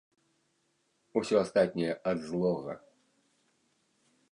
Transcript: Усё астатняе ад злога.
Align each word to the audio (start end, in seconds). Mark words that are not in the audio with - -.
Усё 1.21 1.35
астатняе 1.43 1.91
ад 2.13 2.19
злога. 2.31 2.73